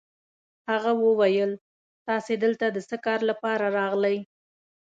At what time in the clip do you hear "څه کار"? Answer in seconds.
2.89-3.19